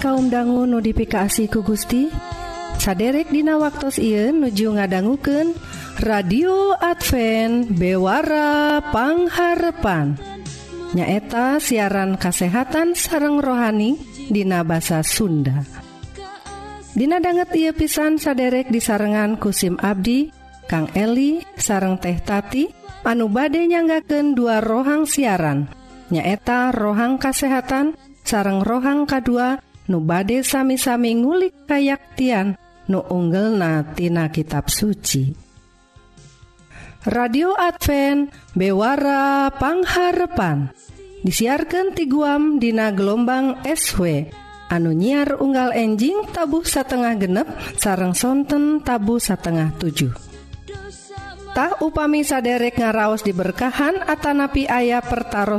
kaum 0.00 0.32
dangu 0.32 0.64
notifikasi 0.64 1.52
ku 1.52 1.60
Gusti 1.60 2.08
saderek 2.80 3.28
Dina 3.28 3.60
waktu 3.60 3.92
Ieu 4.00 4.32
nuju 4.32 4.80
ngadangguken 4.80 5.52
radio 6.00 6.72
Advent 6.80 7.76
bewarapangharpan 7.76 10.16
nyaeta 10.96 11.60
siaran 11.60 12.16
kasehatan 12.16 12.96
sareng 12.96 13.44
rohani 13.44 14.00
Dina 14.32 14.64
bahasa 14.64 15.04
Sunda. 15.04 15.68
Dina 16.96 17.20
banget 17.20 17.52
ia 17.60 17.76
pisan 17.76 18.16
saderek 18.16 18.72
di 18.72 18.80
sarengan 18.80 19.36
kusim 19.36 19.76
Abdi 19.76 20.32
Kang 20.64 20.88
Eli 20.96 21.44
sareng 21.60 22.00
teh 22.00 22.16
Tati 22.24 22.72
anu 23.04 23.28
bade 23.28 23.68
nyanggaken 23.68 24.32
dua 24.32 24.64
rohang 24.64 25.04
siaran. 25.04 25.68
Nyaeta 26.08 26.72
rohang 26.72 27.20
kasehatan 27.20 28.00
sareng 28.24 28.64
rohang 28.64 29.04
K2 29.04 29.68
nu 29.90 29.98
bade 29.98 30.46
sami-sami 30.46 31.18
ngulik 31.18 31.66
kayaktian 31.66 32.54
nu 32.86 33.02
unggelnatina 33.10 34.30
kitab 34.30 34.70
suci. 34.70 35.34
Radio 37.10 37.58
Advent 37.58 38.30
bewarapangharepan 38.54 40.70
disiarkan 41.24 41.96
ti 41.96 42.04
guam 42.06 42.60
Dina 42.60 42.92
gelombang 42.92 43.64
SW 43.64 44.28
anu 44.68 44.92
nyiar 44.92 45.40
unggal 45.40 45.72
enjing 45.72 46.28
tabuh 46.30 46.62
satengah 46.62 47.16
genep 47.16 47.48
sarang 47.80 48.12
sonten 48.12 48.84
tabu 48.84 49.16
satengah 49.16 49.72
7 49.80 50.12
Tah 51.50 51.82
upami 51.82 52.22
saderek 52.22 52.78
ngaraos 52.78 53.26
diberkahan 53.26 54.06
Atanapi 54.06 54.70
ayah 54.70 55.02
pertaran 55.02 55.58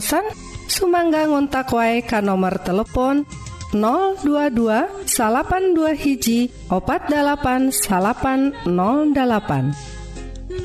Sumangga 0.71 1.27
ngontak 1.27 1.67
wae 1.75 1.99
ka 1.99 2.23
nomor 2.23 2.63
telepon 2.63 3.27
022 3.73 5.07
salapan2 5.07 5.79
hiji 5.95 6.39
opat 6.67 7.07
8 7.07 7.71
salapan 7.71 8.51
08 8.67 9.71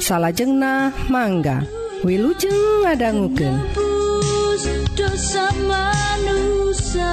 salahjengnah 0.03 0.91
mangga 1.11 1.63
Wilujeng 2.05 2.85
ngadangguken 2.85 3.87
dosa 4.97 5.53
manusia. 5.69 7.13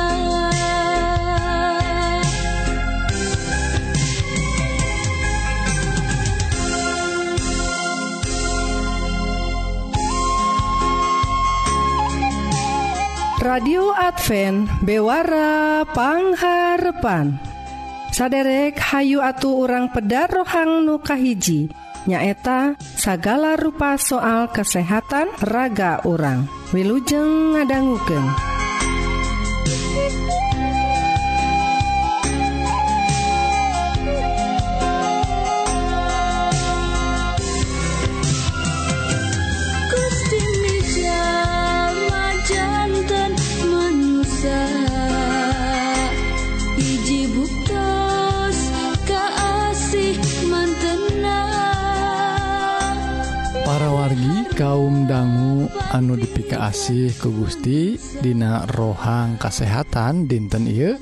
radio 13.53 13.93
Advent 13.93 14.65
bewarapangharpan 14.81 17.37
saderek 18.09 18.81
Hayu 18.81 19.21
atuh 19.21 19.69
urang 19.69 19.93
pedar 19.93 20.25
rohang 20.25 20.81
nukahiji 20.81 21.69
nyaeta 22.09 22.73
sagala 22.81 23.53
rupa 23.53 24.01
soal 24.01 24.49
kesehatan 24.49 25.29
raga 25.45 26.01
orang 26.01 26.49
Wilujeng 26.73 27.53
ngadangguken. 27.53 28.52
kaum 54.63 55.03
dangu 55.11 55.67
anu 55.91 56.15
dipika 56.15 56.71
asih 56.71 57.11
ke 57.11 57.27
Gusti 57.27 57.99
Dina 58.23 58.63
rohang 58.71 59.35
kesehatan 59.35 60.23
dinten 60.23 60.71
I 60.71 60.95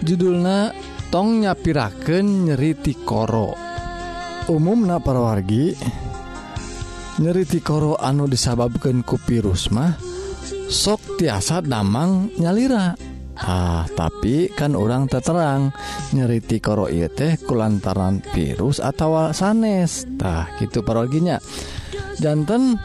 judulna 0.00 0.72
tong 1.12 1.44
nyapiraken 1.44 2.48
nyeriti 2.48 2.96
koro 3.04 3.52
umumna 4.48 4.96
parawargi 4.96 5.76
nyeriti 7.20 7.60
koro 7.60 8.00
anu 8.00 8.24
disababkan 8.24 9.04
kupirus 9.04 9.68
mah 9.68 9.92
sok 10.72 11.20
tiasa 11.20 11.60
damang 11.60 12.32
nyalira. 12.40 12.96
Ah 13.36 13.84
tapi 13.92 14.48
kan 14.48 14.72
orang 14.72 15.12
terterang 15.12 15.68
nyeriti 16.16 16.64
koro 16.64 16.88
ieu 16.88 17.12
teh 17.12 17.36
kulantaran 17.44 18.24
virus 18.32 18.80
atau 18.80 19.28
sanestah 19.36 20.56
gitu 20.56 20.80
paroginya. 20.80 21.36
jantan 22.20 22.76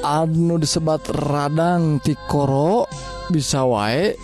Adnu 0.00 0.56
disebat 0.56 1.12
radang 1.12 2.00
tikoro 2.00 2.88
bisa 3.28 3.68
wae 3.68 4.16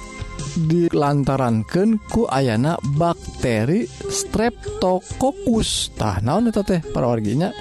dilantarankan 0.56 2.00
ku 2.08 2.24
ayana 2.24 2.80
bakteri 2.96 3.84
streptokokus 4.08 5.92
tah 6.00 6.16
naon 6.24 6.48
eta 6.48 6.64
teh 6.64 6.80
parawarginya 6.80 7.52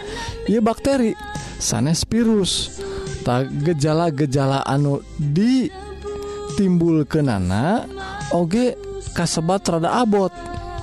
ieu 0.48 0.64
bakteri 0.64 1.12
sanes 1.60 2.08
virus. 2.08 2.80
Tah 3.26 3.42
gejala-gejala 3.44 4.62
anu 4.64 5.02
ditimbulkeunana 5.18 7.90
oge 8.38 8.78
kasebat 9.12 9.68
rada 9.68 10.00
abot. 10.00 10.32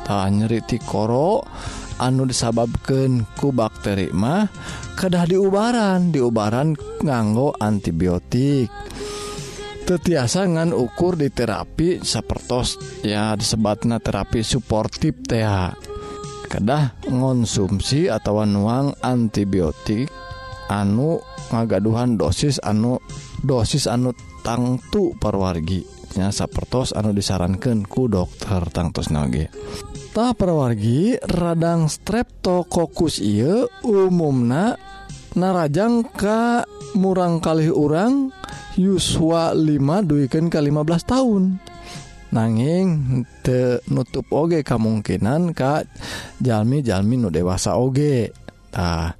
Tah 0.02 0.26
nyeri 0.28 0.60
tikoro 0.66 1.46
anu 2.02 2.26
disababkan 2.26 3.22
ku 3.38 3.54
bakteri 3.54 4.10
mah 4.10 4.50
kedah 4.98 5.30
diubaran 5.30 6.10
diubaran 6.10 6.74
nganggo 6.98 7.54
antibiotik. 7.62 8.66
Tetiasa 9.82 10.46
ngan 10.46 10.74
ukur 10.74 11.18
di 11.18 11.30
terapi 11.30 12.02
sapertos 12.02 12.78
ya 13.02 13.34
disebatna 13.38 13.98
terapi 13.98 14.42
suportif 14.42 15.22
teh 15.26 15.42
kedah 16.46 17.02
ngonsumsi 17.10 18.06
atau 18.10 18.46
nuang 18.46 18.94
antibiotik 19.02 20.06
anu 20.70 21.18
ngagaduhan 21.50 22.14
dosis 22.14 22.62
anu 22.62 23.02
dosis 23.42 23.90
anu 23.90 24.14
tangtu 24.44 25.16
perwargi 25.16 25.82
nya 26.16 26.28
sapertos 26.28 26.92
anu 26.92 27.16
disarankan 27.16 27.88
ku 27.88 28.04
dokter 28.04 28.68
tangtus 28.68 29.08
nage 29.08 29.48
Tah 30.12 30.36
perwargi 30.36 31.16
radang 31.24 31.88
streptokokus 31.88 33.16
ieu 33.24 33.64
umumna 33.80 34.76
narajang 35.32 36.04
ka 36.04 36.68
murang 37.00 37.40
kali 37.40 37.72
urang 37.72 38.28
yuswa 38.76 39.56
5 39.56 39.72
duikan 40.04 40.52
ke 40.52 40.60
15 40.60 41.08
tahun 41.08 41.56
nanging 42.28 42.88
te 43.40 43.80
nutup 43.88 44.28
oge 44.36 44.60
kemungkinan 44.60 45.56
ka 45.56 45.80
jalmi-jalmi 46.44 47.16
nu 47.16 47.32
dewasa 47.32 47.80
oge. 47.80 48.36
Tah 48.68 49.16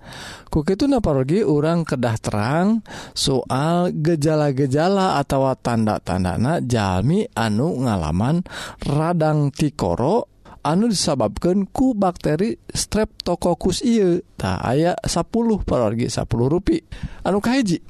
kukitu 0.53 0.85
naparogi 0.89 1.41
urang 1.41 1.89
kedah 1.89 2.17
terang 2.21 2.85
soal 3.17 3.97
gejala-gejala 3.97 5.17
atau 5.17 5.49
tanda-tandana 5.57 6.61
jalmi 6.61 7.25
anu 7.33 7.81
ngalaman 7.81 8.45
radang 8.85 9.49
tikoro 9.53 10.32
anu 10.63 10.87
disababkan 10.87 11.67
ku 11.69 11.95
bakteri 11.95 12.59
streptokokus 12.71 13.83
I 13.83 14.23
tak 14.39 14.63
aya 14.63 14.95
10 15.03 15.27
parorgi 15.67 16.07
10 16.07 16.27
rui 16.31 16.79
anukahiji 17.27 17.83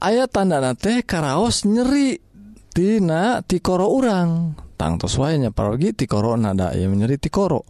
ayat 0.00 0.30
tandana 0.30 0.78
teh 0.78 1.02
karaos 1.02 1.66
nyeri 1.66 2.30
Tina 2.70 3.42
tikoro 3.42 3.90
urang. 3.90 4.54
Tangtoswanya 4.78 5.50
parogi 5.50 5.90
tikoro 5.92 6.38
nada 6.38 6.70
ya 6.72 6.86
nyeri 6.86 7.18
tikoro. 7.18 7.66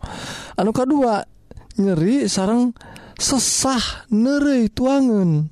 Anu 0.61 0.77
kedua 0.77 1.25
nyeri 1.81 2.29
sarang 2.29 2.77
sesah 3.17 4.09
neri 4.13 4.69
tuangan 4.69 5.49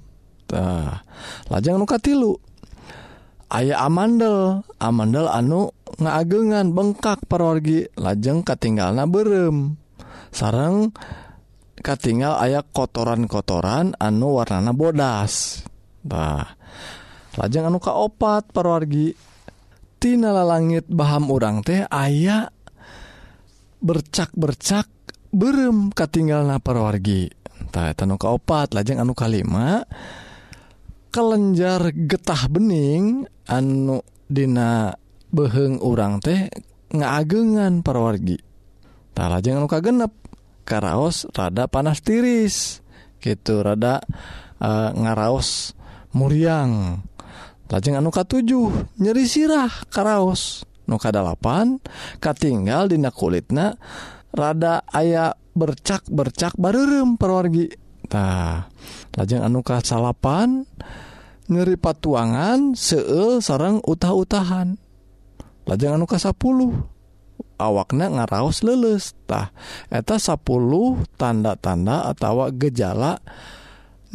tah 0.49 1.05
lajang 1.53 1.77
nuka 1.77 2.01
tilu 2.01 2.33
aya 3.53 3.77
amandel 3.85 4.65
amandel 4.81 5.29
anu 5.29 5.69
ngaagengan 5.99 6.75
bengkak 6.75 7.27
perorgi 7.27 7.91
lajeng 7.99 8.47
katinggal 8.47 8.95
na 8.95 9.05
berem. 9.05 9.79
Sarang 10.31 10.95
katinggal 11.83 12.39
aya 12.39 12.63
kotoran-kotoran 12.63 13.99
anu 13.99 14.39
warnana 14.39 14.71
bodas. 14.71 15.63
Bah 16.03 16.57
lajeng 17.39 17.71
anu 17.71 17.79
kaopat 17.83 18.51
perorgitinala 18.55 20.43
langit 20.47 20.87
Baham 20.87 21.31
urang 21.31 21.63
teh 21.63 21.87
aya 21.87 22.51
bercak-bercak 23.79 24.91
berem 25.31 25.93
katinggal 25.95 26.49
na 26.49 26.59
perorgi 26.59 27.39
ka 27.69 27.95
kaopat 27.95 28.75
lajeng 28.75 28.99
anu 28.99 29.15
kalima 29.15 29.85
kelenjar 31.13 31.95
getah 31.95 32.49
bening 32.51 33.29
anu 33.47 34.03
Dina 34.29 34.93
beheng 35.35 35.81
urang 35.85 36.21
teh 36.21 36.49
ngaagengan 36.93 37.85
perwargitara 37.85 39.39
jangan 39.45 39.69
luka 39.69 39.79
genep 39.85 40.13
karaos 40.69 41.25
rada 41.33 41.65
panas 41.69 42.05
tiris 42.05 42.85
gitu 43.25 43.65
rada 43.65 44.05
uh, 44.63 44.91
ngaraos 44.95 45.75
muriang. 46.15 47.05
Lajeng 47.69 48.01
anuka 48.01 48.25
7 48.25 48.97
nyeri 48.97 49.29
sirah 49.29 49.69
karaos. 49.93 50.65
Nuka 50.89 51.13
8 51.13 52.17
katinggal 52.17 52.89
dina 52.89 53.13
kulitna 53.13 53.77
rada 54.33 54.81
aya 54.89 55.37
bercak 55.53 56.09
bercak 56.09 56.57
barem 56.57 57.21
perwargitah 57.21 58.73
lajeng 59.13 59.45
anuka 59.45 59.85
salapan 59.85 60.65
nyeri 61.53 61.77
patuangan 61.77 62.73
seul 62.73 63.45
sarang 63.45 63.85
utah-utahan. 63.85 64.81
lajeng 65.69 66.01
anu 66.01 66.09
ka 66.09 66.17
10 66.17 66.33
awaknya 67.61 68.07
ngaraos 68.09 68.65
lelestah 68.65 69.53
eta 69.93 70.17
10 70.17 70.41
tanda-tanda 71.21 72.09
atau 72.09 72.49
gejala 72.57 73.21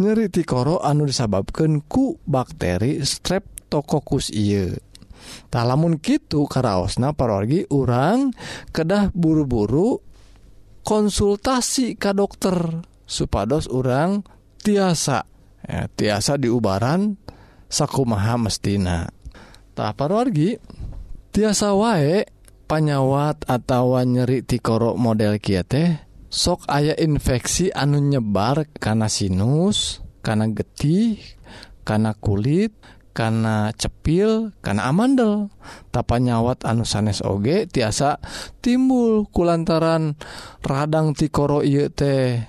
nyeri 0.01 0.33
tikoro 0.33 0.81
anu 0.81 1.05
disababkan 1.05 1.85
ku 1.85 2.17
bakteri 2.25 3.05
streptokokus 3.05 4.33
iye 4.33 4.73
tak 5.47 5.63
lamun 5.69 6.01
gitu 6.01 6.49
karaosna 6.49 7.15
parorgi 7.15 7.63
urang 7.71 8.33
kedah 8.75 9.13
buru-buru 9.13 10.01
konsultasi 10.83 11.95
ke 11.95 12.11
dokter 12.11 12.83
supados 13.07 13.71
urang 13.71 14.25
tiasa 14.59 15.23
ya, 15.63 15.87
tiasa 15.87 16.35
diubaran 16.35 17.15
sakumaha 17.71 18.35
mestina. 18.37 19.09
Tak 19.73 19.97
parorgi 19.97 20.59
tiasa 21.33 21.73
wae 21.73 22.29
panyawat 22.69 23.49
atau 23.49 23.97
nyeri 24.05 24.45
tikorok 24.45 24.93
model 25.01 25.41
kiate 25.41 26.05
sok 26.29 26.69
aya 26.69 26.93
infeksi 26.93 27.73
anu 27.73 27.97
nyebar 27.97 28.69
karena 28.77 29.09
sinus 29.09 30.05
karena 30.21 30.45
getih 30.53 31.17
karena 31.81 32.13
kulit 32.13 32.77
karena 33.13 33.69
cepil 33.77 34.53
karena 34.61 34.89
amandel. 34.89 35.53
Tapa 35.93 36.17
nyawat 36.17 36.65
anu 36.65 36.85
sanes 36.85 37.21
oge 37.21 37.69
tiasa 37.69 38.17
timbul 38.61 39.29
kulantaran 39.29 40.17
radang 40.65 41.13
tikoro 41.13 41.61
ieu 41.61 41.93
teh. 41.93 42.41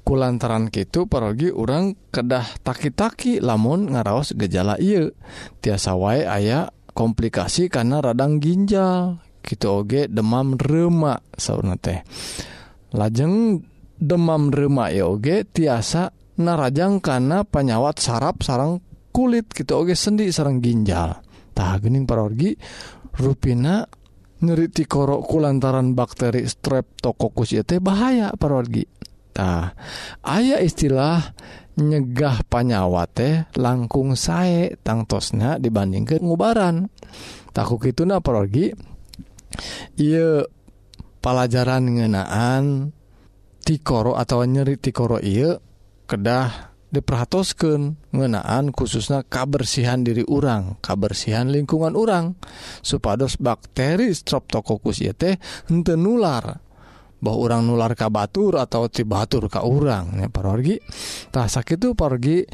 Kulantaran 0.00 0.74
gitu 0.74 1.06
pergi 1.06 1.54
orang 1.54 1.94
kedah 2.10 2.42
taki-taki 2.66 3.38
lamun 3.38 3.94
ngaraos 3.94 4.34
gejala 4.34 4.74
ieu. 4.82 5.14
Tiasa 5.62 5.94
wae 5.94 6.26
aya 6.26 6.74
komplikasi 6.92 7.72
karena 7.72 8.04
radang 8.04 8.38
ginjal. 8.38 9.22
Gitu 9.40 9.66
oge 9.66 10.06
demam 10.06 10.54
remak 10.54 11.24
sauna 11.34 11.74
teh. 11.80 12.04
Lajeng 12.92 13.62
demam 13.96 14.52
remak 14.52 14.92
ya 14.92 15.08
oge 15.08 15.48
tiasa 15.48 16.12
narajang 16.40 17.00
karena 17.00 17.42
penyawat 17.46 17.98
saraf 17.98 18.44
sarang 18.44 18.84
kulit. 19.10 19.48
Gitu 19.50 19.72
oge 19.74 19.96
sendi 19.96 20.28
sarang 20.28 20.60
ginjal. 20.60 21.18
Tah 21.56 21.76
gening 21.82 22.04
parorgi 22.04 22.54
ruina 23.16 23.84
nyeriti 24.40 24.88
korokku 24.88 25.36
lantaran 25.36 25.92
bakteri 25.92 26.46
streptokokus 26.48 27.52
ya 27.52 27.62
teh 27.64 27.82
bahaya 27.82 28.32
parorgi. 28.36 28.84
Nah, 29.36 29.72
aya 30.20 30.60
istilah 30.60 31.32
nyegah 31.80 32.44
panyawa 32.44 33.08
teh 33.08 33.48
langkung 33.56 34.18
sae 34.18 34.76
tangtosnya 34.84 35.56
dibandingkan 35.56 36.20
ngubaran. 36.20 36.92
Takut 37.56 37.82
itu 37.88 38.04
naprogi 38.04 38.70
ia 39.98 40.44
pelajaran 41.24 41.82
ngenaan 41.98 42.94
tikoro 43.64 44.14
atau 44.14 44.44
nyeri 44.46 44.78
tikoro 44.78 45.18
iya 45.18 45.58
kedah 46.06 46.70
diperhatoskan 46.90 48.10
ngenaan 48.10 48.74
khususnya 48.74 49.22
kabersihan 49.22 50.02
diri 50.02 50.26
urang 50.26 50.76
kabersihan 50.82 51.48
lingkungan 51.48 51.94
urang. 51.94 52.34
Supados 52.82 53.38
bakteri 53.38 54.10
streptococcus 54.10 55.00
ieu 55.00 55.14
teh 55.14 55.38
nular. 55.70 56.69
bahwa 57.20 57.38
orang 57.46 57.62
nular 57.68 57.92
ka 57.94 58.08
Batur 58.08 58.56
atau 58.58 58.88
ti 58.88 59.04
Batur 59.04 59.46
ka 59.46 59.64
urang 59.64 60.16
parorgi 60.32 60.80
tah 61.30 61.46
sakitu 61.46 61.92
pergi 61.92 62.44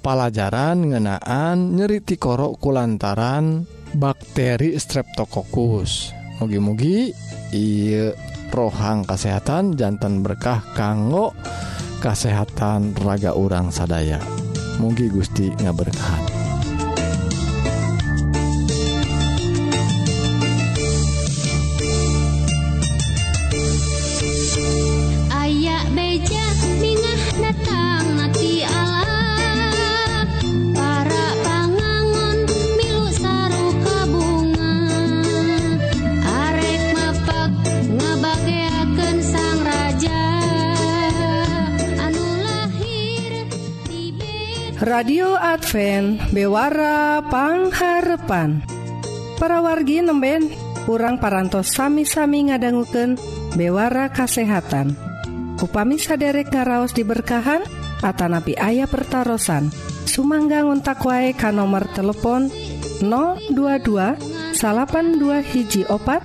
pelajaran 0.00 0.94
ngenaan 0.94 1.74
nyeriti 1.74 2.14
korok 2.16 2.62
kulantaran 2.62 3.66
bakteri 3.98 4.78
streptokokus 4.78 6.14
mugi-mugi 6.38 7.10
iya 7.50 8.14
rohang 8.54 9.04
kesehatan 9.04 9.74
jantan 9.76 10.24
berkah 10.24 10.62
kanggo 10.72 11.34
kesehatan 12.00 12.94
raga 13.02 13.34
orang 13.34 13.72
sadaya. 13.72 14.20
Mugi 14.76 15.08
Gusti 15.08 15.48
ngaberkahan. 15.56 16.45
radio 44.96 45.36
Advent 45.36 46.32
bewarapangharpan 46.32 48.64
parawargi 49.36 50.00
nemben 50.00 50.48
kurang 50.88 51.20
parantos 51.20 51.68
sami-sami 51.68 52.48
ngadangguken 52.48 53.20
bewara 53.60 54.08
kasehatan. 54.08 54.96
Upami 55.60 56.00
saderek 56.00 56.48
ngaraos 56.48 56.96
diberkahan 56.96 57.60
Atanapi 58.00 58.56
ayah 58.56 58.88
pertaran 58.88 59.68
Sumangga 60.08 60.64
ngontak 60.64 61.04
wae 61.04 61.36
ka 61.36 61.52
nomor 61.52 61.84
telepon 61.92 62.48
022 63.04 64.56
salapan 64.56 65.20
dua 65.20 65.44
hiji 65.44 65.84
opat 65.92 66.24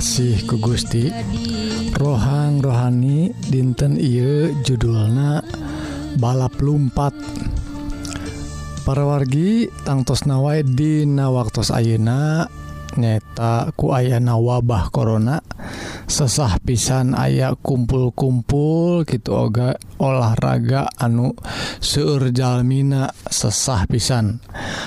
Asih 0.00 0.48
ku 0.48 0.56
Gusti. 0.56 1.12
Rohang 1.92 2.64
rohani 2.64 3.36
dinten 3.52 4.00
Ieu 4.00 4.48
judulna 4.64 5.44
balap 6.16 6.56
lumpat. 6.56 7.12
Parawargi 8.88 9.68
tangtos 9.84 10.24
nawai 10.24 10.64
Dina 10.64 11.28
waktu 11.28 11.68
Ayeuna 11.68 12.48
nyata 12.96 13.76
ku 13.76 13.92
ayana 13.92 14.40
wabah 14.40 14.88
korona 14.88 15.44
sesah 16.08 16.56
pisan 16.64 17.12
aya 17.12 17.52
kumpul-kumpul 17.60 19.04
gitu 19.04 19.36
oga 19.36 19.76
olahraga 20.00 20.88
anu 20.96 21.36
surjalmina 21.84 23.12
sesah 23.28 23.84
pisan. 23.84 24.40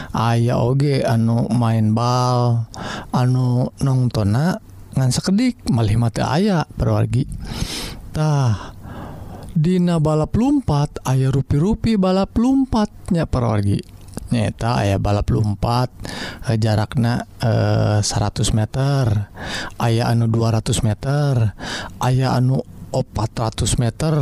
Aya 0.10 0.58
oge 0.58 1.06
anu 1.06 1.46
main 1.54 1.94
bal 1.94 2.66
anu 3.14 3.70
nonngtona 3.78 4.73
ngan 4.94 5.10
sekedik 5.10 5.66
melihat 5.70 6.22
aya 6.26 6.66
perwargitah 6.78 8.74
Dina 9.54 10.02
balap 10.02 10.34
lumpat 10.34 10.98
aya 11.06 11.30
rupi-rupi 11.30 11.94
balap 11.94 12.34
lumpatnya 12.42 13.30
perwargi 13.30 13.78
nyata 14.34 14.82
aya 14.82 14.98
balap 14.98 15.30
lumpat 15.30 15.94
eh, 16.50 16.58
jarakna 16.58 17.22
eh, 17.38 18.02
100 18.02 18.58
meter. 18.58 19.30
Aya 19.78 20.10
anu 20.10 20.26
200 20.26 20.82
meter. 20.82 21.54
Aya 22.02 22.34
anu 22.34 22.66
400 22.90 23.78
meter. 23.78 24.14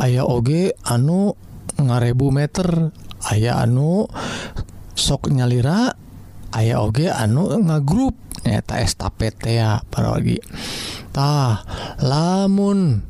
Aya 0.00 0.24
oge 0.24 0.72
anu 0.88 1.36
ngarebu 1.76 2.32
meter. 2.32 2.88
Aya 3.28 3.60
anu 3.60 4.08
sok 4.96 5.28
nyalira. 5.28 5.92
Aya 6.56 6.80
oge 6.80 7.12
anu 7.12 7.52
ngagrup. 7.60 8.16
nyaeta 8.42 8.82
estapeta 8.82 9.82
tah 11.12 11.62
lamun 12.02 13.06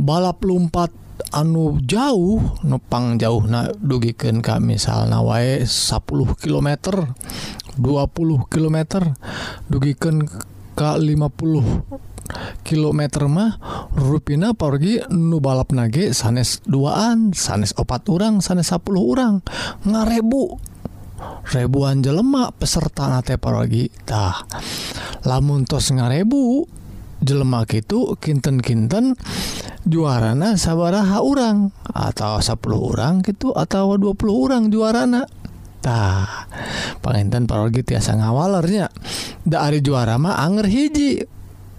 balap 0.00 0.42
lumpat 0.42 0.90
anu 1.30 1.78
jauh 1.84 2.42
nupang 2.66 3.16
jauh 3.20 3.44
na 3.46 3.70
dugiken 3.78 4.42
kami 4.42 4.76
misalnya 4.76 5.22
wae 5.22 5.62
10 5.64 6.02
km 6.40 6.68
20 7.78 8.52
km 8.52 8.78
dugiken 9.70 10.28
ke 10.72 10.90
50 10.98 12.02
km 12.64 13.00
mah 13.28 13.60
ruina 13.92 14.56
pergi 14.56 15.04
nu 15.12 15.38
balap 15.42 15.74
nage 15.74 16.16
sanes 16.16 16.64
duaan 16.64 17.36
sanes 17.36 17.76
opat 17.76 18.08
orang 18.08 18.40
sanes 18.40 18.72
10 18.72 18.82
orang 18.96 19.44
ngarebu 19.84 20.71
ribuan 21.50 22.00
jelemak 22.00 22.56
peserta 22.56 23.10
nate 23.10 23.36
paragitah 23.36 24.46
lamun 25.26 25.66
tos 25.66 25.90
ngarebu 25.94 26.66
jelemak 27.22 27.78
itu 27.78 28.18
kinten-kinten 28.18 29.14
juarana 29.86 30.58
sabaraha 30.58 31.22
orang 31.22 31.70
atau 31.94 32.42
10 32.42 32.58
orang 32.74 33.22
gitu 33.22 33.54
atau 33.54 33.94
20 33.94 34.18
orang 34.30 34.62
juaranatah 34.70 36.26
pengenten 37.02 37.46
parogi 37.46 37.82
tiasa 37.82 38.18
ngawalernya. 38.18 38.90
Dari 39.42 39.82
juara 39.82 40.18
mah 40.18 40.38
anger 40.38 40.66
hiji. 40.70 41.22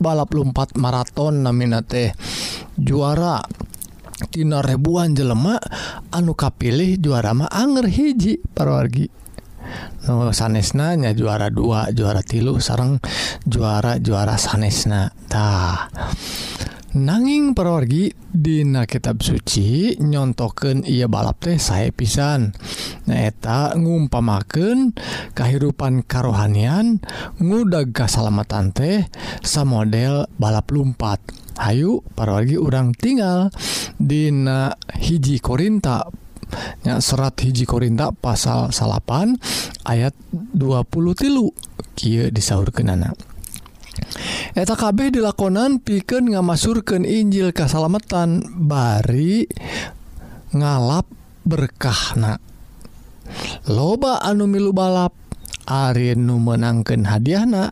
Balap 0.03 0.35
lumpat 0.35 0.75
maraton 0.75 1.47
namina 1.47 1.79
teh 1.79 2.11
juara. 2.75 3.39
Tina 4.31 4.63
ribuan 4.63 5.15
jelemak 5.15 5.59
anu 6.11 6.35
kapilih 6.35 6.99
juara 6.99 7.35
mah 7.35 7.51
anger 7.51 7.87
hiji 7.87 8.39
parwargi 8.39 9.22
no, 10.07 10.29
sanesnanya 10.31 11.15
juara 11.15 11.47
dua 11.53 11.89
juara 11.93 12.21
tilu 12.25 12.59
sarang 12.59 12.99
juara 13.47 13.97
juara 13.99 14.35
sanesnatah 14.35 15.89
nanging 16.93 17.57
perorgi 17.57 18.13
Dina 18.33 18.89
kitab 18.89 19.21
suci 19.21 19.93
nyontoken 20.01 20.85
ia 20.89 21.05
balap 21.05 21.37
teh 21.37 21.61
saya 21.61 21.93
pisan. 21.93 22.49
Nyaeta 23.05 23.77
ngumpamaken 23.77 24.97
kehidupan 25.37 26.01
karohanian 26.09 26.97
ngudag 27.37 27.93
kesalamatan 27.93 28.73
teh 28.73 29.05
samodel 29.45 30.25
balap 30.41 30.69
lumpat. 30.73 31.21
Ayu 31.61 32.01
parorgi 32.17 32.57
urang 32.57 32.97
tinggal 32.97 33.53
Dina 34.01 34.73
hiji 34.97 35.37
Korinta 35.37 36.09
ya 36.85 36.99
serat 37.03 37.37
hiji 37.41 37.67
Korinta 37.67 38.11
pasal 38.11 38.73
salapan 38.73 39.37
ayat 39.85 40.13
20 40.31 40.89
tilu. 41.15 41.53
Ky 41.93 42.33
disahur 42.33 42.73
kenana 42.73 43.13
eta 44.53 44.77
kabeh 44.77 45.13
dilakonan 45.13 45.81
piken 45.81 46.33
ngamasurkan 46.33 47.05
Injil 47.05 47.53
kesalamatan 47.53 48.45
bari 48.65 49.49
ngalap 50.53 51.09
berkahna. 51.43 52.37
Loba 53.65 54.21
anu 54.21 54.45
milu 54.45 54.75
balap 54.75 55.15
Ari 55.63 56.11
nu 56.19 56.43
menangkan 56.43 57.07
hadiahna 57.07 57.71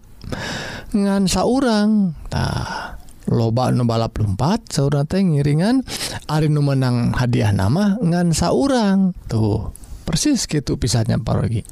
ngansa 0.95 1.43
orangtah 1.43 3.00
loba 3.31 3.71
nu 3.71 3.87
balap 3.87 4.19
lumpat 4.19 4.67
saudara 4.69 5.07
teh 5.07 5.23
ngiringan 5.23 5.81
Ari 6.27 6.51
nu 6.51 6.61
menang 6.61 7.15
hadiah 7.15 7.55
nama 7.55 7.95
ngan 8.03 8.35
saurang. 8.35 9.15
Tuh 9.31 9.71
persis 10.11 10.43
gitu 10.43 10.75
pisahnya 10.75 11.21
parogi 11.23 11.63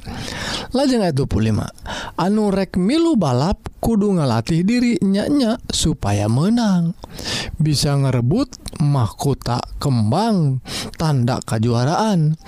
lajeng 0.72 1.04
itu 1.04 1.28
25 1.28 1.60
anu 2.16 2.48
rek 2.48 2.78
milu 2.80 3.18
balap 3.18 3.68
kudu 3.84 4.16
ngalatih 4.16 4.64
diri 4.64 4.96
nyanya 5.04 5.60
supaya 5.68 6.24
menang. 6.30 6.96
Bisa 7.60 7.92
ngerebut 8.00 8.80
mahkota 8.80 9.60
kembang 9.76 10.64
tanda 10.96 11.36
kejuaraan 11.44 12.40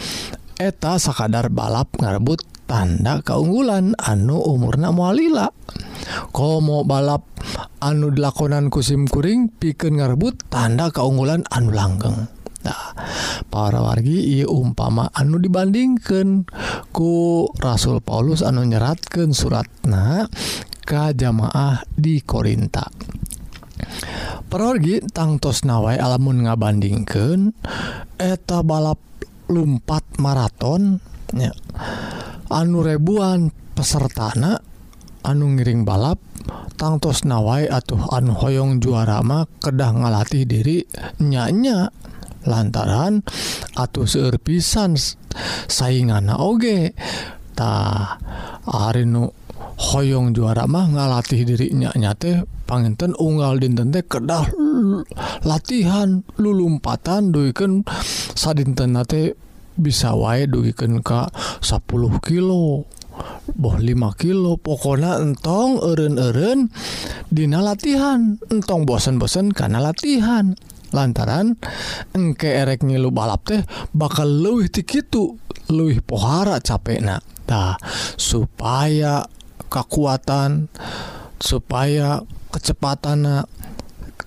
eta 0.57 0.97
sakadar 0.97 1.53
balap 1.53 1.93
ngarebut 1.99 2.41
tanda 2.73 3.21
keunggulan 3.21 3.93
anu 4.01 4.41
umurna 4.41 4.97
mualila 4.97 5.53
komo 6.33 6.89
balap 6.89 7.29
anu 7.85 8.09
dilakonan 8.09 8.73
kusimkuring 8.73 9.53
piken 9.61 10.01
ngarebut 10.01 10.49
tanda 10.49 10.89
keunggulan 10.89 11.45
anu 11.53 11.69
langgeng. 11.69 12.33
Nah, 12.65 12.97
para 13.53 13.85
wargi 13.85 14.41
ia 14.41 14.49
umpama 14.49 15.13
anu 15.13 15.37
dibandingkan 15.37 16.49
ku 16.97 17.45
Rasul 17.61 18.01
Paulus 18.01 18.41
anu 18.41 18.65
nyeratkan 18.65 19.37
suratna 19.37 20.25
ke 20.81 21.13
jamaah 21.13 21.85
di 21.93 22.25
Korinta. 22.25 22.89
Perorgi 24.49 25.05
tangtos 25.13 25.69
nawai 25.69 26.01
alamun 26.01 26.49
ngabandingkan 26.49 27.53
eta 28.17 28.65
balap 28.65 28.97
lumpat 29.53 30.17
maraton 30.17 31.12
nya 31.33 31.53
anu 32.53 32.85
ribuan 32.85 33.51
pesertana 33.73 34.61
anu 35.25 35.57
ngiring 35.57 35.85
balap 35.85 36.21
tangtos 36.77 37.25
nawai 37.25 37.67
atuh 37.69 38.13
anu 38.13 38.37
hoyong 38.37 38.81
juarama 38.83 39.49
kedah 39.61 39.91
ngalatih 39.97 40.45
diri 40.45 40.85
nyanya. 41.21 41.91
Lantaran 42.43 43.23
atau 43.79 44.03
serpisan 44.03 44.99
saingan 45.71 46.27
ogetah 46.27 48.19
Arnu 48.67 49.31
Hoong 49.79 50.35
juara 50.35 50.67
mah 50.67 50.91
ngalatih 50.91 51.47
dirinya 51.47 51.95
nyate 51.95 52.43
panginten 52.67 53.15
unggal 53.15 53.63
dintente 53.63 54.03
kedah 54.03 54.47
latihan 55.47 56.27
lulumpatan 56.35 57.31
duken 57.31 57.87
sadintenate 58.35 59.39
bisa 59.83 60.15
wae 60.15 60.47
dugiken 60.47 61.03
Ka 61.03 61.27
10 61.61 61.83
kilo 62.23 62.87
boh 63.59 63.77
5 63.77 64.23
kilo. 64.23 64.57
Pokona 64.57 65.19
entong 65.19 65.83
eren-eren 65.83 66.71
Dina 67.29 67.61
latihan 67.61 68.39
entong 68.49 68.87
bosen-bosen 68.87 69.51
karena 69.51 69.83
latihan. 69.83 70.55
Lantaran 70.93 71.57
engke 72.13 72.53
erek 72.53 72.85
ngilu 72.85 73.09
balap 73.11 73.49
teh 73.49 73.65
bakal 73.97 74.29
luwih 74.29 74.69
tikitu 74.69 75.41
luwih 75.73 76.05
pohara 76.05 76.61
capek 76.61 77.01
nah 77.01 77.17
supaya 78.21 79.25
kekuatan 79.69 80.69
supaya 81.41 82.21
kecepatan 82.53 83.49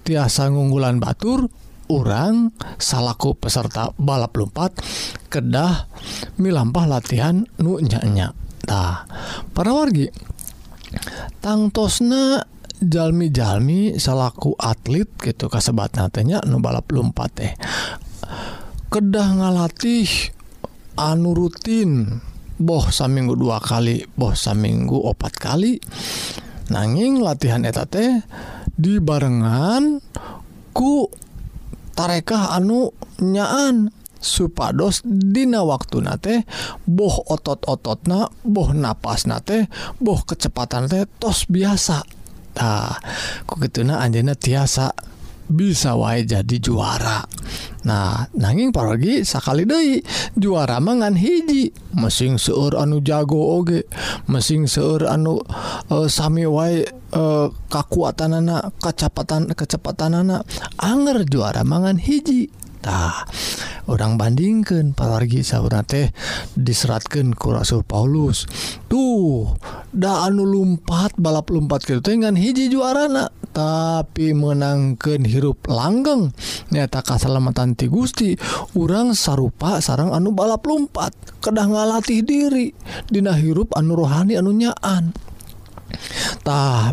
tiasa 0.06 0.50
ngunggulan 0.54 1.02
Batur 1.02 1.50
orang 1.92 2.52
salahku 2.82 3.38
peserta 3.38 3.94
balap 4.00 4.34
lompat 4.38 4.76
kedah 5.30 5.90
milampah 6.42 6.86
latihan 6.90 7.46
nunyanya 7.62 8.34
tah 8.66 9.06
para 9.54 9.72
wargi 9.74 10.10
tangtosna 11.44 12.56
jalmi-jalmi 12.82 13.96
salahku 13.96 14.56
atlet 14.60 15.08
gitu 15.24 15.48
kasebat 15.48 15.96
natenya 15.96 16.44
nu 16.44 16.60
balap 16.60 16.90
lompat 16.92 17.30
teh. 17.32 17.54
Kedah 18.92 19.30
ngalatih 19.42 20.08
anu 20.96 21.36
rutin 21.36 22.20
boh 22.56 22.88
saminggu 22.88 23.36
dua 23.36 23.60
kali 23.60 24.08
boh 24.16 24.36
saminggu 24.36 24.96
opat 24.96 25.34
kali. 25.36 25.80
Nanging 26.72 27.22
latihan 27.22 27.62
eta 27.62 27.86
teh 27.86 28.26
dibarengan 28.76 30.02
ku 30.76 31.08
tarekah 31.96 32.54
anu 32.54 32.92
nyaan 33.24 33.90
supados 34.20 35.06
dina 35.06 35.62
waktu 35.62 36.02
nate 36.02 36.36
boh 36.90 37.24
otot-otot 37.30 38.10
na 38.10 38.26
boh 38.42 38.74
napas 38.74 39.30
nate 39.30 39.70
boh 40.02 40.20
kecepatan 40.26 40.90
teh 40.90 41.06
tos 41.22 41.46
biasa. 41.48 42.02
Nah, 42.56 42.98
ku 43.44 43.60
gitu 43.60 43.84
na 43.84 44.00
anjena 44.00 44.34
tiasa. 44.34 44.96
bisa 45.50 45.94
wae 45.94 46.26
jadi 46.26 46.58
juara. 46.58 47.26
Nah 47.86 48.26
nanging 48.34 48.74
paragi 48.74 49.22
sakali 49.22 49.64
Dei 49.66 50.02
juara 50.34 50.82
mangan 50.82 51.14
hiji. 51.14 51.70
Mesin 51.94 52.42
seur 52.42 52.74
anu 52.76 53.00
jago 53.06 53.62
oge 53.62 53.86
mesin 54.26 54.66
seur 54.66 55.06
anu 55.06 55.40
uh, 55.94 56.08
Sami 56.10 56.44
wae 56.50 56.84
e, 56.84 56.90
uh, 57.14 57.48
kakuatan 57.70 58.42
anak 58.42 58.74
kecepatan 58.82 59.54
kecepatan 59.54 60.26
anak 60.26 60.44
Anger 60.82 61.24
juara 61.30 61.62
mangan 61.62 62.02
hiji. 62.02 62.50
Tah 62.86 63.26
orang 63.90 64.22
bandingkan 64.22 64.94
paragi 64.94 65.42
sauna 65.42 65.82
teh 65.82 66.14
diseratkan 66.54 67.34
ku 67.34 67.54
Rasul 67.54 67.82
Paulus. 67.82 68.46
Tuh 68.86 69.58
da 69.90 70.30
anu 70.30 70.46
lumpat 70.46 71.18
balap 71.18 71.50
lumpat 71.50 71.86
gitu 71.86 72.02
teh 72.02 72.18
hiji 72.18 72.70
juarana. 72.70 73.45
tapi 73.56 74.36
menangkan 74.36 75.24
hirup 75.24 75.64
langgeng. 75.72 76.36
Nyata 76.76 77.00
keselamatan 77.00 77.80
ti 77.80 77.88
Gusti 77.88 78.36
urang 78.76 79.16
sarupa 79.16 79.80
sarang 79.80 80.12
anu 80.12 80.36
balap 80.36 80.68
lumpat 80.68 81.16
kedah 81.40 81.72
ngalatih 81.72 82.20
diri 82.28 82.76
Dina 83.08 83.32
hirup 83.32 83.72
anu 83.80 83.96
rohani 83.96 84.36
anu 84.36 84.52
nyaantah 84.52 85.16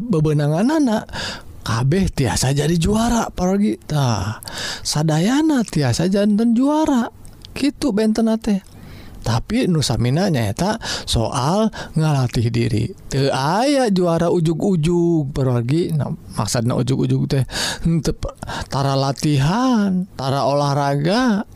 bebenangan 0.06 0.78
anak 0.78 1.10
kabeh 1.66 2.06
tiasa 2.14 2.54
jadi 2.54 2.78
juara 2.78 3.26
paragitah 3.34 4.38
sadayana 4.86 5.66
tiasa 5.66 6.06
jantan 6.06 6.54
juara. 6.54 7.10
Gitu 7.52 7.92
benten 7.92 8.32
teh. 8.40 8.71
Tapi 9.22 9.70
nusamina 9.70 10.28
nyata 10.28 10.76
soal 11.06 11.70
ngalatih 11.94 12.50
diri. 12.50 12.90
Teu 13.08 13.30
aya 13.30 13.88
juara 13.88 14.28
ujug-ujug 14.28 15.30
paragi 15.30 15.94
nah, 15.94 16.10
maksudna 16.36 16.74
ujug-ujug 16.76 17.30
teh 17.30 17.44
henteu 17.86 18.18
tara 18.68 18.98
latihan 18.98 20.04
tara 20.18 20.44
olahraga. 20.44 21.46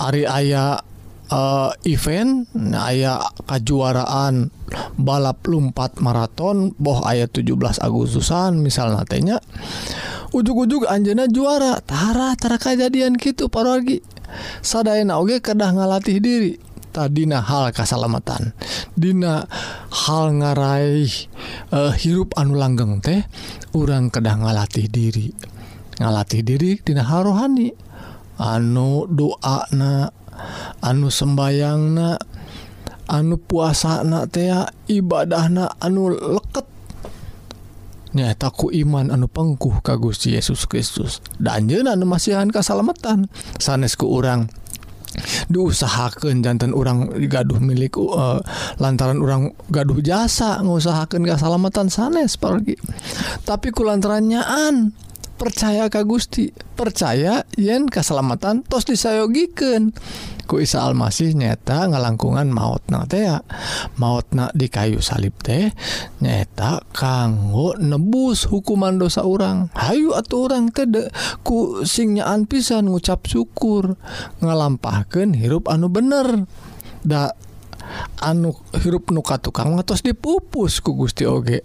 Ari 0.00 0.24
aya 0.24 0.80
eh, 1.28 1.70
event 1.90 2.48
nah, 2.56 2.88
aya 2.88 3.20
kejuaraan 3.44 4.48
balap 4.96 5.44
lumpat 5.44 5.98
maraton 5.98 6.72
boh 6.78 7.02
ayat 7.04 7.34
17 7.34 7.82
Agustusan 7.82 8.62
misal 8.62 8.94
natenya 8.94 9.42
ujug-ujug 10.30 10.86
Anjena 10.86 11.26
juara 11.26 11.82
Tara 11.82 12.38
Tara 12.38 12.56
kejadian 12.56 13.18
gitu 13.18 13.50
paragi 13.50 14.00
saddaena 14.60 15.18
oge 15.20 15.38
kedah 15.42 15.70
ngalatih 15.74 16.18
diri. 16.20 16.54
Tadidina 16.90 17.38
hal 17.38 17.70
kesalamatan 17.70 18.50
Dina 18.98 19.46
hal 19.94 20.34
ngaraih 20.42 21.30
uh, 21.70 21.94
hirup 21.94 22.34
anu 22.34 22.58
langgeng 22.58 22.98
teh 22.98 23.22
urang 23.78 24.10
kedah 24.10 24.42
ngalatih 24.42 24.90
diri. 24.90 25.30
Ngalatih 26.02 26.42
diri 26.42 26.82
Dina 26.82 27.06
hal 27.06 27.30
rohani. 27.30 27.70
Anu 28.42 29.06
doa 29.06 29.70
na 29.70 30.10
anu 30.82 31.12
sembayang 31.12 31.82
na 31.94 32.18
anu 33.06 33.38
puasa 33.38 34.02
na 34.02 34.26
tea 34.26 34.66
ibadah 34.90 35.46
na 35.46 35.64
anu 35.78 36.10
leket. 36.10 36.79
nyataku 38.16 38.74
iman 38.86 39.10
anu 39.14 39.30
pengkuh 39.30 39.82
kagus 39.82 40.22
Yesus 40.26 40.66
Kristus. 40.66 41.22
Danjenan 41.38 42.02
masihan 42.06 42.50
kesalamatan 42.50 43.30
sanesku 43.58 44.06
orang 44.10 44.50
diusahakan 45.50 46.42
jantan 46.42 46.70
orang 46.70 47.10
gaduh 47.26 47.58
milik 47.58 47.98
uh, 47.98 48.38
lantaran 48.78 49.18
orang 49.18 49.50
gaduh 49.66 49.98
jasa 49.98 50.62
ngusahakan 50.62 51.26
kesalamatan 51.26 51.90
sanes 51.90 52.38
pergi 52.38 52.78
tapi 53.42 53.74
ku 53.74 53.82
lantaranyaan 53.82 54.94
percaya 55.40 55.88
Ka 55.88 56.04
Gusti 56.04 56.52
percaya 56.76 57.48
yen 57.56 57.88
keselamatan 57.88 58.60
tos 58.68 58.84
disayogiken 58.84 59.96
ku 60.44 60.60
Isa 60.60 60.84
Almasih 60.84 61.32
nyata 61.32 61.88
ngalangkungan 61.88 62.52
maut 62.52 62.84
na 62.92 63.08
tea 63.08 63.40
maut 63.96 64.28
na 64.36 64.52
di 64.52 64.68
kayu 64.68 65.00
salib 65.00 65.32
teh 65.40 65.72
nyata 66.20 66.84
kanggo 66.92 67.72
nebus 67.80 68.44
hukuman 68.52 69.00
dosa 69.00 69.24
orang 69.24 69.72
Hayu 69.72 70.12
atau 70.12 70.44
orang 70.44 70.68
tede 70.68 71.08
ku 71.40 71.86
singnyaaan 71.88 72.44
pisan 72.44 72.92
ngucap 72.92 73.24
syukur 73.24 73.96
ngalampahkan 74.44 75.32
hirup 75.32 75.70
anu 75.72 75.88
bener. 75.88 76.44
Ndak 77.00 77.32
anu 78.20 78.54
hirup 78.76 79.10
nuka 79.10 79.40
tukang 79.40 79.76
atas 79.78 80.04
dipupus 80.04 80.80
ku 80.84 80.94
Gusti 80.94 81.24
Oge. 81.26 81.64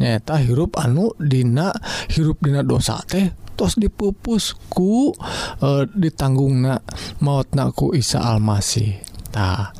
Nyata 0.00 0.40
hirup 0.40 0.78
anu 0.80 1.14
Dina 1.16 1.72
hirup 2.10 2.40
Dina 2.42 2.64
dosa 2.64 3.00
teh 3.04 3.30
tos 3.60 3.76
dipupusku 3.76 5.12
e, 5.60 5.68
ditanggung 5.92 6.64
na 6.64 6.80
maut 7.20 7.52
naku 7.52 7.92
Isa 7.92 8.24
Almasitah 8.24 9.76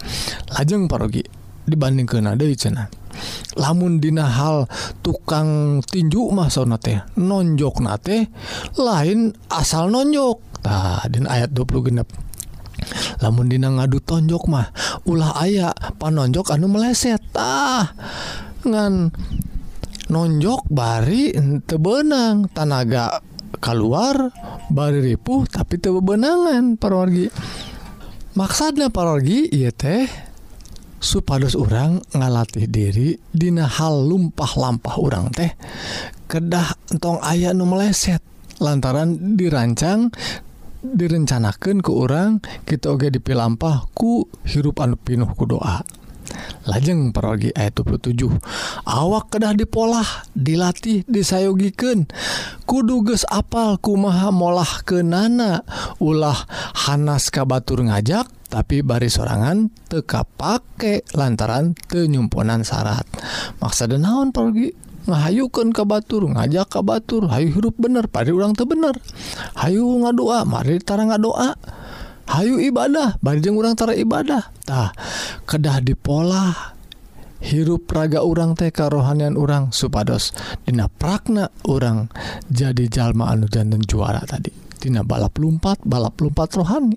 lajeng 0.53 0.85
parogi 0.85 1.24
dibanding 1.64 2.05
ke 2.05 2.20
nada 2.20 2.44
cena 2.53 2.92
lamun 3.57 3.96
Dina 3.96 4.29
hal 4.29 4.68
tukang 5.00 5.81
tinju 5.81 6.29
masona 6.29 6.76
teh 6.76 7.00
nonjok 7.16 7.81
nate 7.81 8.29
lain 8.76 9.33
asal 9.48 9.88
nonjoktah 9.88 11.09
din 11.09 11.24
ayat 11.24 11.48
20 11.57 11.88
genep. 11.88 12.09
lamun 13.20 13.46
dina 13.48 13.68
ngadu 13.70 14.00
tonjok 14.02 14.44
mah 14.50 14.68
ulah 15.06 15.36
aya 15.40 15.70
panonjok 15.98 16.54
anu 16.54 16.68
meleset. 16.68 17.20
Ah, 17.36 17.92
ngan 18.64 19.12
nonjok 20.10 20.66
bari 20.66 21.30
ente 21.32 21.78
benang 21.78 22.50
tanaga 22.50 23.22
keluar 23.62 24.34
bari 24.72 25.14
ripuh 25.14 25.46
tapi 25.46 25.78
teu 25.78 26.02
benangan 26.02 26.74
parorgi 26.74 27.30
maksudnya 28.34 28.90
parorgi 28.90 29.46
iya 29.54 29.70
teh 29.70 30.08
supados 31.00 31.54
orang 31.54 32.02
ngalatih 32.12 32.66
diri 32.66 33.16
dina 33.30 33.70
hal 33.70 34.04
lumpah-lampah 34.04 34.94
orang 34.98 35.30
teh 35.30 35.52
kedah 36.26 36.74
entong 36.90 37.22
ayah 37.24 37.54
nu 37.54 37.64
meleset 37.70 38.20
lantaran 38.60 39.38
dirancang 39.38 40.12
direncanakan 40.82 41.84
ke 41.84 41.90
orang 41.92 42.44
kita 42.64 42.92
oge 42.92 43.12
dipilampah 43.12 43.88
ku 43.92 44.28
hirup 44.48 44.80
anu 44.80 44.96
pinuh 44.96 45.28
ku 45.36 45.44
doa. 45.44 45.84
Lajeng 46.68 47.10
perogi 47.10 47.50
ayat 47.50 47.82
27 47.82 48.30
awak 48.86 49.34
kedah 49.34 49.50
dipolah 49.50 50.06
dilatih 50.30 51.02
disayogiken 51.10 52.06
kuduges 52.70 53.26
apal 53.26 53.82
kumaha 53.82 54.30
molah 54.30 54.86
ke 54.86 55.02
nana 55.02 55.66
ulah 55.98 56.38
Hanas 56.86 57.34
kabatur 57.34 57.82
ngajak 57.82 58.30
tapi 58.46 58.82
bari 58.86 59.10
sorangan 59.10 59.74
teka 59.90 60.26
pakai 60.26 61.06
lantaran 61.14 61.74
tenyumponan 61.86 62.66
syarat. 62.66 63.06
Maksa 63.62 63.86
naon 63.86 64.34
pergi 64.34 64.89
ngahayukan 65.11 65.75
ka 65.75 65.83
Batur 65.83 66.31
ngajak 66.31 66.70
ka 66.70 66.81
Batur 66.81 67.27
Hayu 67.29 67.51
hirup 67.51 67.77
bener 67.77 68.07
pada 68.07 68.31
ulang 68.31 68.55
tuh 68.55 68.64
bener. 68.64 68.94
Hayu 69.59 69.85
nga 70.07 70.14
doa 70.14 70.46
tara 70.81 71.05
nga 71.11 71.18
doa. 71.18 71.59
Hayu 72.31 72.62
ibadah 72.62 73.18
banjeng 73.18 73.59
urangtara 73.59 73.90
ibadahtah 73.99 74.94
kedah 75.51 75.83
di 75.83 75.99
pola 75.99 76.55
hirup 77.42 77.90
raga 77.90 78.23
urang 78.23 78.55
TK 78.55 78.79
rohanian 78.87 79.35
urang 79.35 79.75
supados 79.75 80.31
Dina 80.62 80.87
prakna 80.87 81.51
orang 81.66 82.07
jadi 82.46 82.87
jalma 82.87 83.35
anu 83.35 83.51
dan 83.51 83.75
juara 83.83 84.23
tadi. 84.23 84.70
Tina 84.81 85.05
balap 85.05 85.37
lumpat 85.37 85.85
balap 85.85 86.16
lumpat 86.25 86.57
rohani. 86.57 86.96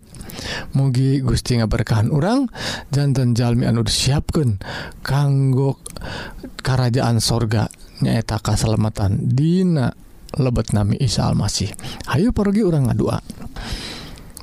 Mugi 0.72 1.20
Gusti 1.20 1.60
nga 1.60 1.68
berkahan 1.68 2.16
orang 2.16 2.48
jantan 2.96 3.36
Jalmi 3.36 3.68
anu 3.68 3.84
disiapkan 3.84 4.64
kanggo 5.04 5.84
kerajaan 6.64 7.20
sorga. 7.20 7.68
nyaeta 8.02 8.42
kasalamatan 8.42 9.20
Dina 9.36 9.94
lebet 10.40 10.74
nami 10.74 10.98
Isa 10.98 11.30
Almasih. 11.30 11.70
Ayo 12.10 12.34
pergi 12.34 12.66
orang 12.66 12.90
ngadua. 12.90 13.22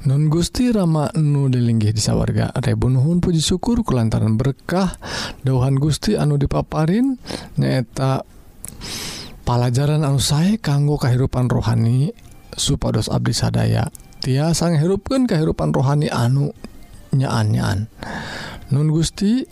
Nun 0.01 0.33
Gusti 0.33 0.73
Rama 0.73 1.13
nu 1.21 1.53
dilinggih 1.53 1.93
di 1.93 2.01
sawarga 2.01 2.57
Rebunuhun 2.57 3.21
puji 3.21 3.45
syukur 3.45 3.85
kelantaran 3.85 4.41
berkah 4.41 4.97
dauhan 5.45 5.77
Gusti 5.77 6.17
anu 6.17 6.41
dipaparin 6.41 7.21
nyaeta 7.61 8.25
pelajaran 9.45 10.01
anu 10.01 10.17
saya 10.17 10.57
kanggo 10.57 10.97
kehidupan 10.97 11.53
rohani 11.53 12.17
supados 12.57 13.13
Abdi 13.13 13.37
sadaya. 13.37 13.93
Tiasa 14.21 14.73
hirupkan 14.77 15.29
kehidupan 15.29 15.73
rohani 15.73 16.09
anu 16.13 16.53
nyaan-nyaan 17.17 17.89
Nun 18.71 18.89
Gusti 18.95 19.43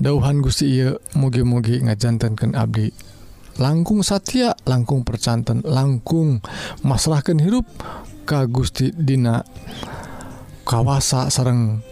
dauhan 0.00 0.40
Gusti 0.40 0.80
mugi-mugi 1.14 1.84
ngajantankan 1.84 2.56
Abdi. 2.56 2.88
Langkung 3.60 4.00
Satya 4.00 4.56
langkung 4.64 5.04
percantan 5.04 5.60
langkung 5.68 6.40
masalahkan 6.80 7.36
hirup 7.36 7.68
Ka 8.24 8.48
Gusti 8.48 8.88
Dina 8.88 9.44
kawasa 10.64 11.28
sareng 11.28 11.84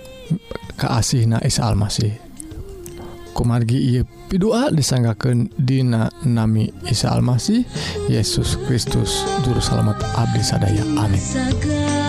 keasih 0.80 1.28
Na 1.28 1.44
Isa 1.44 1.68
Almasih. 1.68 2.16
Kumargi 3.36 4.00
pidua 4.32 4.72
disanggakan 4.72 5.52
Dina 5.60 6.08
Nami 6.24 6.72
Isa 6.88 7.12
Almasih 7.12 7.68
Yesus 8.08 8.56
Kristus 8.64 9.28
Juru 9.44 9.60
Selamat 9.60 10.00
Abdi 10.16 10.40
sadaya. 10.40 10.82
Amin. 10.96 11.20
Segala 11.20 12.08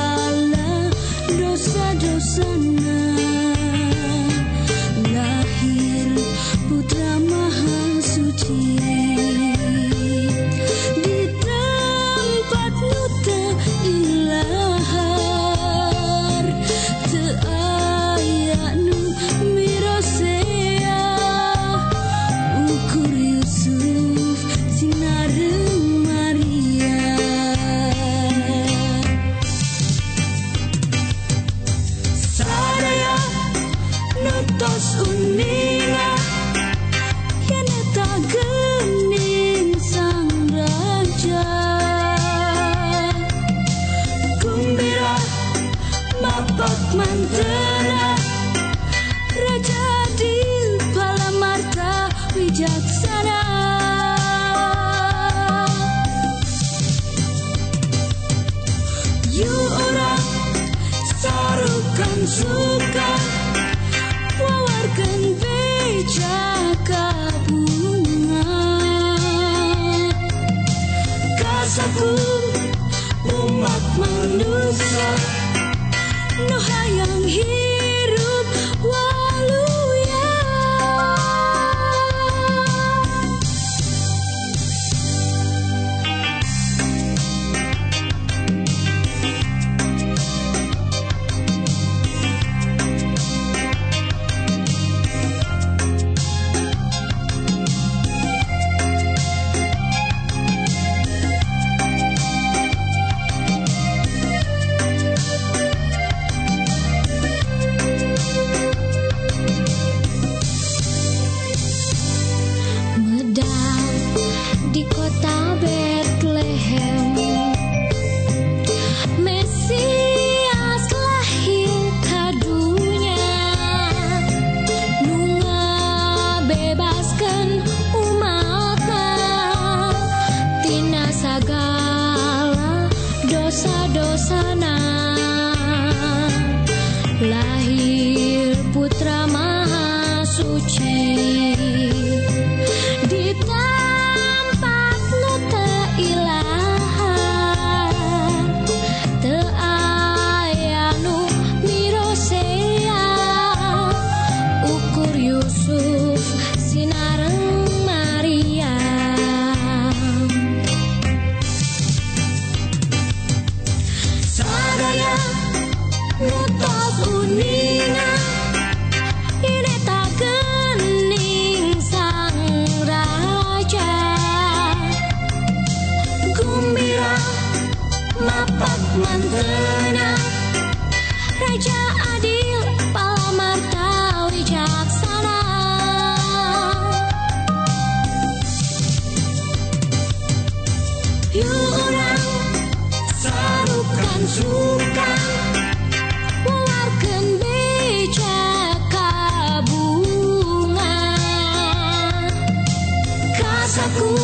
rasaku 203.69 204.17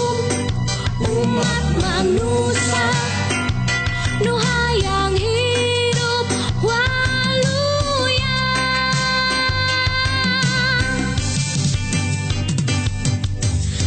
umat 1.05 1.77
manusia 1.77 2.89
nuhayang 4.25 5.13
hidup 5.13 6.25
waluya. 6.65 8.41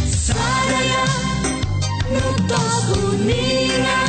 Sadaya 0.07 1.03
nutos 2.07 2.87
uningan 2.95 4.08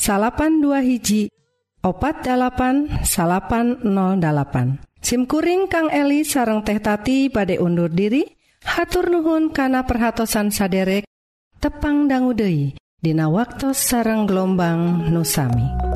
salapan 0.00 0.64
dua 0.64 0.80
hiji 0.80 1.28
opat 1.84 2.24
8808 2.24 3.04
SIMkuring 5.00 5.68
Kang 5.68 5.92
Eli 5.92 6.24
sareng 6.24 6.64
teh 6.64 6.80
tati 6.80 7.28
pada 7.28 7.52
undur 7.60 7.92
diri 7.92 8.24
hatur 8.64 9.12
nuhun 9.12 9.52
kana 9.52 9.84
perhatsan 9.84 10.48
saderek 10.48 11.04
tepang 11.60 12.08
danggudehi 12.08 12.80
Dina 13.00 13.32
waktu 13.32 13.72
sareng 13.72 14.28
gelombang 14.28 15.08
nusami. 15.08 15.89